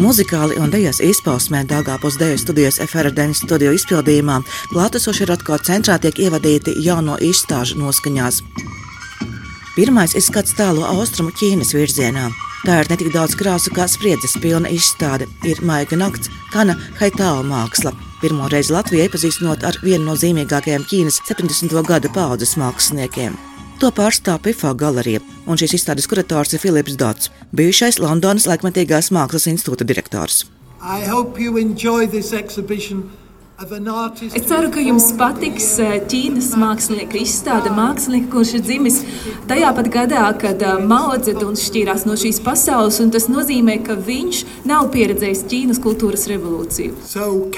[0.00, 4.38] Muzikāli un dēļas izpausmē Dāngāpus dēļu studijas FRDN studiju izpildījumā
[4.70, 8.40] klātesošie Rotko centrā tiek ievadīti jauno izstāžu noskaņās.
[9.76, 12.30] Pirmais izskats tālo austrumu Ķīnas virzienā.
[12.64, 17.44] Tā ir ne tik daudz krāsu kā spriedzes pilna izstāde, ir maiga nakts, kana haitāla
[17.44, 17.92] māksla.
[18.24, 21.82] Pirmo reizi Latvijai iepazīstinot ar vienu no zīmīgākajiem Ķīnas 70.
[21.84, 23.36] gada paudzes māksliniekiem.
[23.82, 25.18] To pārstāv PIFA galerija,
[25.50, 30.44] un šīs izstādes kurators ir Filips Dots, bijušais Londonas laikmatīgās mākslas institūta direktors.
[34.38, 37.74] Es ceru, ka jums patiks eh, Ķīnas mākslinieka izstāde.
[37.74, 39.00] Mākslinieks, kurš ir dzimis
[39.50, 43.98] tajā pat gadā, kad eh, Mao Zedons šķīrās no šīs pasaules, un tas nozīmē, ka
[43.98, 47.02] viņš nav pieredzējis Ķīnas kultūras revolūciju.
[47.02, 47.50] So,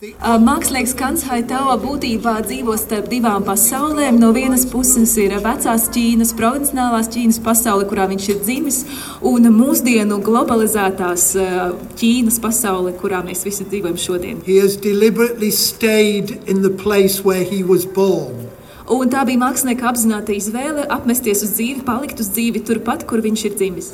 [0.00, 4.16] Mākslinieks Kants Haitao būtībā dzīvo starp divām pasaulēm.
[4.16, 8.78] No vienas puses ir vecās Ķīnas, provincionālās Ķīnas pasaule, kurā viņš ir dzimis,
[9.20, 11.26] un mūsdienu globalizētās
[12.00, 14.38] Ķīnas pasaule, kurā mēs visi dzīvojam šodien.
[18.96, 23.44] Un tā bija mākslinieka apzināta izvēle apmesties uz dzīvi, palikt uz dzīvi turpat, kur viņš
[23.50, 23.92] ir dzimis.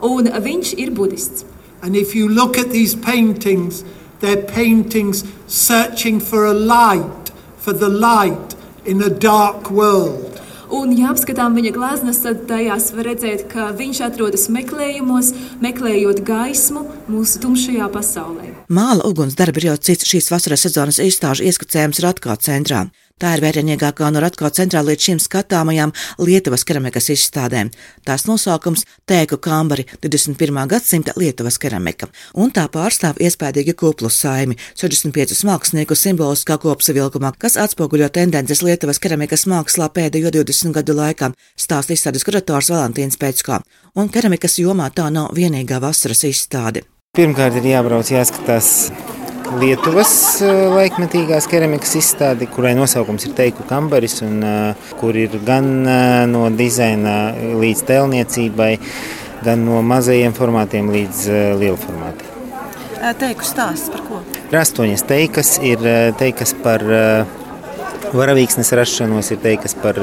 [0.00, 1.44] Un viņš ir budists.
[1.82, 3.84] And if you look at these paintings,
[4.20, 10.40] they're paintings searching for a light, for the light in a dark world.
[10.66, 15.30] Un, ja apskatām viņa gleznas, tad tajās var redzēt, ka viņš atrodas meklējumos,
[15.62, 18.55] meklējot gaismu mūsu tumšajā pasaulē.
[18.66, 22.88] Māla ugunsdarbi ir jau cits šīs vasaras sezonas izstāžu ieskicējums Ratkā centrā.
[23.16, 27.70] Tā ir vērienīgākā no Ratko centrā līdz šim skatāmajām Lietuvas keramikas izstādēm.
[28.04, 30.66] Tās nosaukums- Tēku kambari 21.
[30.68, 38.10] gadsimta Lietuvas keramika, un tā pārstāv iespējīgi kuplu saimi- 65 mākslinieku simboliskā kopsavilkumā, kas atspoguļo
[38.10, 43.62] tendences Lietuvas keramikas mākslā pēdējo 20 gadu laikā, stāsta izstādes kurators Valentīns Pēckā,
[43.94, 46.82] un keramikas jomā tā nav vienīgā vasaras izstāde.
[47.16, 48.66] Pirmkārt, ir jābrauc, jāskatās
[49.56, 50.10] Lietuvas
[50.44, 56.26] eh, laikmetīgās keramikas izstādi, kurai nosaukums ir Teiku kambaris, un uh, kur ir gan uh,
[56.28, 57.14] no dizaina
[57.62, 58.68] līdz tēlniecībai,
[59.46, 62.34] gan no mazajiem formātiem līdz uh, lielu formātiem.
[63.22, 64.20] Teiku stāsts par ko?
[64.50, 65.88] Ir astoņas teikas, ir
[66.20, 66.82] teikas par
[68.12, 70.00] varavīksnes rašanos, ir teikas par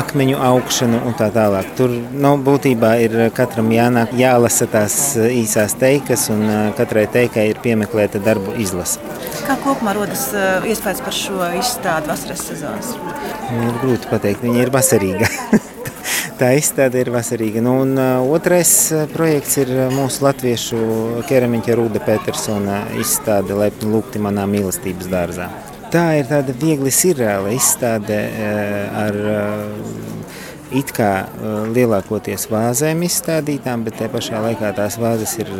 [0.00, 1.70] akmeņu augšanu un tā tālāk.
[1.78, 6.44] Tur nu, būtībā ir katram jānāk, jālasa tās īsās teikas, un
[6.78, 9.00] katrai teikai ir piemeklēta darbu izlase.
[9.46, 10.28] Kā kopumā rodas
[10.68, 12.92] iespējas par šo izstādi vasaras sezonas?
[13.48, 15.32] Nu, ir grūti pateikt, viņa ir vasarīga.
[16.38, 17.62] Tā izstāde ir vasarīga.
[17.64, 18.70] Nu, un, uh, otrais
[19.10, 20.78] projekts ir mūsu latviešu
[21.26, 25.48] keramiķa Rūda Petersona izstāde Lepni lūgti manā mīlestības dārzā.
[25.88, 33.86] Tā ir tāda viegli sirreāla izstāde eh, ar eh, it kā eh, lielākoties vāzēm izstādītām,
[33.86, 35.52] bet te pašā laikā tās vāzes ir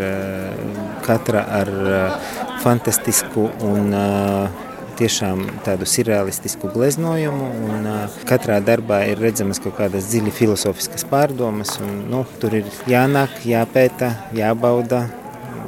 [1.07, 1.73] katra ar
[2.61, 3.97] fantastisku un
[4.99, 7.49] tiešām tādu surrealistisku gleznojumu.
[7.69, 11.77] Un, uh, katrā darbā ir redzamas kaut kādas dziļi filozofiskas pārdomas.
[11.85, 15.05] Un, nu, tur ir jānāk, jāpēta, jābauda,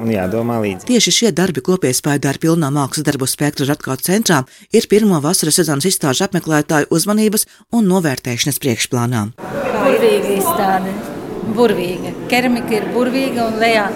[0.00, 0.88] un jādomā līdzi.
[0.88, 5.88] Tieši šie darbi kopiespējā ar pilnā mākslas darbu spektru Ratkārt centrā ir pirmo vasaras sezonas
[5.90, 7.46] izstāžu apmeklētāju uzmanības
[7.76, 9.26] un novērtēšanas priekšplānā.
[9.40, 10.94] Burvīga izstāde,
[11.56, 12.14] burvīga.
[12.32, 13.86] Keramika ir burvīga un lejā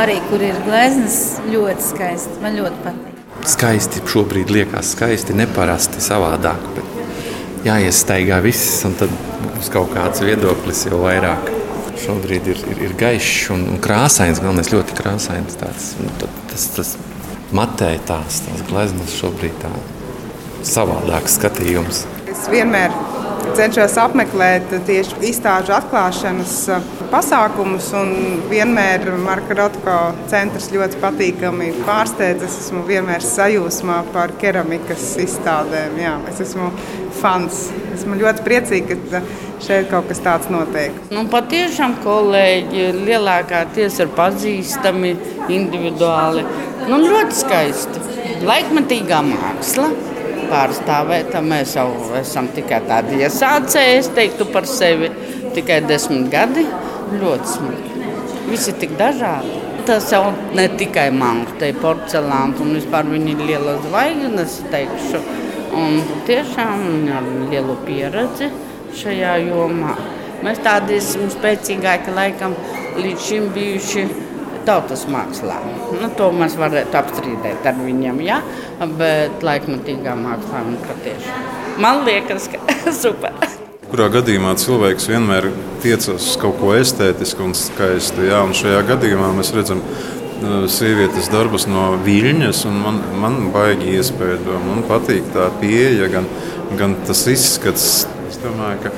[0.00, 2.38] arī, kur ir gleznas, ļoti skaisti.
[2.44, 3.10] Man ļoti patīk.
[3.44, 9.12] Skaisti šobrīd liekas skaisti, neparasti savādāk, bet jāiestaigā viss un tad
[9.54, 11.53] būs kaut kāds viedoklis jau vairāk
[12.04, 14.42] šobrīd ir, ir, ir gaišs un, un krāsains.
[14.42, 15.58] Galvenais ļoti krāsains.
[15.60, 15.90] Tāds,
[16.52, 16.94] tas, tas
[17.54, 19.72] matē tās, tās gleznas šobrīd tā
[20.64, 22.04] savādāks skatījums.
[22.30, 22.92] Es vienmēr
[23.56, 27.90] cenšos apmeklēt tieši izstāžu atklāšanas uh, pasākumus.
[28.50, 29.96] Vienmēr Marka Rotko
[30.30, 32.44] centrs ļoti patīkami pārsteidz.
[32.46, 35.98] Es esmu vienmēr sajūsmā par keramikas izstādēm.
[36.02, 36.70] Jā, es esmu
[37.20, 37.66] fans.
[37.94, 39.22] Esmu ļoti priecīga, ka
[39.64, 40.96] šeit kaut kas tāds notiek.
[41.14, 45.14] Nu, patiešām kolēģi lielākā tiesa ir pazīstami
[45.52, 46.44] individuāli.
[46.88, 48.02] Nu, ļoti skaisti.
[48.44, 49.88] Laikmatīgā māksla
[50.50, 51.42] pārstāvēta.
[51.44, 51.88] Mēs jau
[52.18, 55.10] esam tikai tādi iesācēji, es teiktu par sevi
[55.56, 56.66] tikai desmit gadi.
[57.14, 58.08] Ļoti smuki.
[58.48, 59.60] Visi tik dažādi.
[59.84, 65.20] Tas jau ne tikai mākslinieks, te ir porcelāns un vispār viņi ir lielas zvaigznes, teikšu.
[65.76, 68.48] Un tiešām ar lielu pieredzi
[68.96, 69.96] šajā jomā.
[70.44, 72.56] Mēs tādi esam spēcīgāki laikam
[72.96, 74.06] līdz šim bijuši
[74.66, 75.58] tautas mākslā.
[76.00, 78.40] Nu, to mēs varētu apstrīdēt ar viņiem, ja?
[78.98, 81.52] bet laikmatīgā mākslā nu, patiešām.
[81.82, 82.60] Man liekas, ka
[83.02, 83.34] super.
[83.90, 85.50] Kurā gadījumā cilvēks vienmēr
[85.82, 88.24] tiecas uz kaut ko estētisku un skaistu.
[88.26, 94.40] Jā, un šajā gadījumā mēs redzam uh, sievietes darbus no viļņas, man, man baigi iespēja.
[94.64, 96.26] Man patīk tā pieeja, gan,
[96.80, 98.08] gan tas izskats.
[98.26, 98.94] Es domāju, ka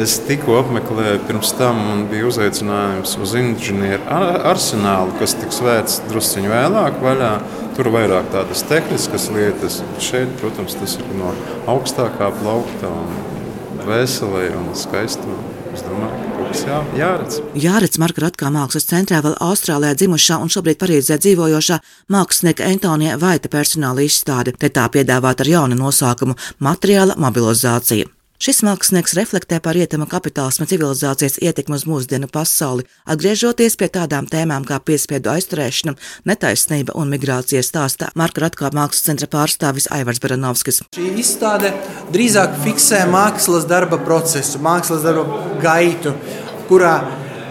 [0.00, 4.06] Es tikko apmeklēju, pirms tam man bija uzaicinājums uz inženieru
[4.48, 7.32] arsenālu, kas tiks vērts drusciņā vēlāk vaļā.
[7.76, 9.80] Tur vairāk tādas tehniskas lietas.
[10.00, 11.34] Šeit, protams, tas ir no
[11.72, 15.36] augstākā plaukta un veselē un skaistā.
[15.72, 17.38] Es domāju, ka kaut kas jā, jāredz.
[17.56, 21.78] Jāredz Marka Ratkā mākslas centrā vēl Austrālijā dzimušā un šobrīd Parīzē dzīvojošā
[22.12, 24.52] mākslinieka Antonija Vaita personāla izstāde.
[24.56, 26.36] Te tā piedāvāt ar jaunu nosaukumu-
[26.68, 28.21] materiāla mobilizācija.
[28.42, 34.64] Šis mākslinieks reflektē par rietumu kapitālisma civilizācijas ietekmi uz mūsdienu pasauli, atgriežoties pie tādām tēmām
[34.66, 35.92] kā piespiedu aizturēšana,
[36.26, 40.82] netaisnība un migrācija stāstā Marka Ratkā mākslas centra pārstāvis Aivars Baranovskis.
[40.98, 41.70] Šī izstāde
[42.10, 46.16] drīzāk fiksē mākslas darba procesu, mākslas darba gaitu,
[46.66, 46.96] kurā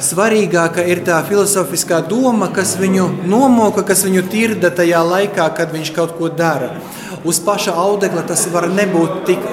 [0.04, 5.94] svarīgāka ir tā filozofiskā doma, kas viņu nomoka, kas viņu tirda tajā laikā, kad viņš
[5.96, 6.74] kaut ko dara.
[7.24, 9.48] Uz paša audekla tas var nebūt tik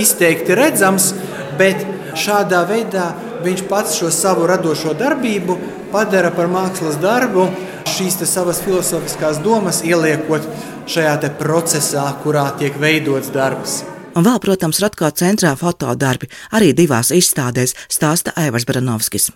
[0.00, 1.12] izteikti redzams,
[1.58, 1.84] bet
[2.18, 3.12] šādā veidā
[3.44, 5.58] viņš pats šo savu radošo darbību
[5.92, 7.48] padara par mākslas darbu,
[7.94, 10.46] šīs savas filozofiskās domas ieliekot
[10.90, 13.82] šajā procesā, kurā tiek veidots darbs.
[14.14, 19.32] Un vēl, protams, Ratkā centrā fotodarbi arī divās izstādēs stāsta Aivars Baranovskis.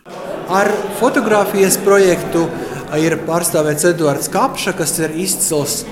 [0.48, 0.70] Ar
[1.00, 2.44] fotografijas projektu
[2.96, 5.82] ir pārstāvēts Edvards Kapša, kas ir izcils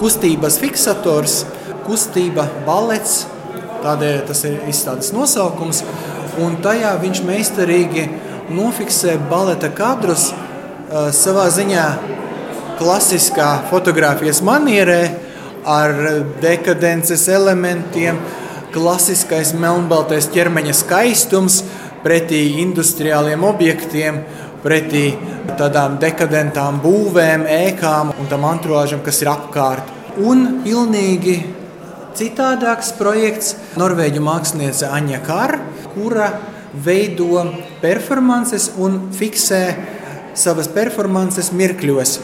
[0.00, 1.44] kustības fiksators,
[1.86, 3.22] kustība, balets,
[3.82, 5.84] Tādēļ tas ir izstādes nosaukums,
[6.42, 8.06] un tajā viņš meistarīgi
[8.54, 11.86] nofiksē baleta kadrus uh, savā ziņā
[12.78, 15.02] klasiskā fotografijas manierē
[15.68, 15.94] ar
[16.42, 18.18] dekadences elementiem,
[18.72, 21.62] klasiskais melnbaltais ķermeņa skaistums
[22.04, 24.22] pretī industriāliem objektiem,
[24.62, 25.10] pretī
[25.58, 29.94] tādām dekadentām būvēm, ēkām un tam anturāžam, kas ir apkārt.
[30.18, 31.36] Un pilnīgi
[32.18, 33.52] Citādāks projekts.
[33.78, 35.60] Norvēģu māksliniece Aņa Kara,
[35.92, 36.32] kura
[36.74, 37.44] veido
[37.78, 39.60] performances un fiksē
[40.34, 42.16] savas performances mirkļos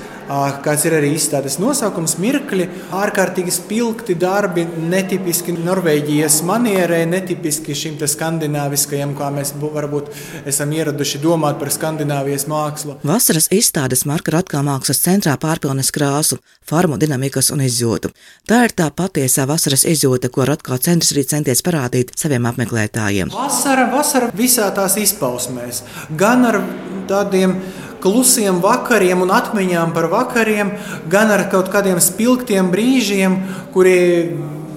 [0.65, 9.15] kāds ir arī izstādes nosaukums, mirkļi, ārkārtīgi spilgti darbi, netipiski Norvēģijas manierē, netipiski šim skandināviskajam,
[9.19, 10.11] kā mēs varbūt
[10.51, 12.99] esam ieraduši domāt par Skandināvijas mākslu.
[13.07, 18.13] Vasaras izstādes Marka Ratkā mākslas centrā pārpilnas krāsu, formu, dinamikas un izjūtu.
[18.49, 23.33] Tā ir tā patiesā vasaras izjūta, ko Ratkā centrs arī centies parādīt saviem apmeklētājiem.
[23.35, 25.85] Vasara, vasara visā tās izpausmēs,
[26.19, 26.61] gan ar
[27.09, 27.59] tādiem
[28.05, 30.75] klusiem vakariem un atmiņām par vakariem,
[31.11, 33.39] gan ar kaut kādiem spilgtiem brīžiem,
[33.73, 33.97] kuri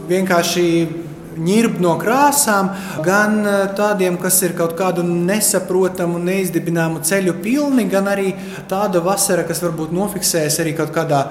[0.08, 0.68] vienkārši
[1.38, 2.72] ņirb no krāsām,
[3.06, 8.34] gan eh, tādiem, kas ir kaut kādu nesaprotamu, neizdibināmu ceļu pilni, gan arī
[8.70, 11.28] tāda vasara, kas varbūt nofiksējas arī kaut kādā,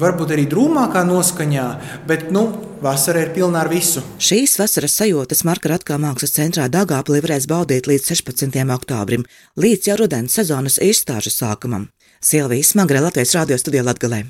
[0.00, 1.66] varbūt arī drūmākā noskaņā,
[2.08, 2.46] bet nu,
[2.76, 4.02] Vasara ir pilna ar visu.
[4.20, 8.60] Šīs vasaras sajūtas Marka Ratkā mākslas centrā Dāngāpilī varēs baudīt līdz 16.
[8.76, 9.24] oktobrim,
[9.56, 11.88] līdz jau rudens sezonas izstāžu sākumam.
[12.20, 14.26] Silvijas Smagrē Latvijas radio studijā Latgalē.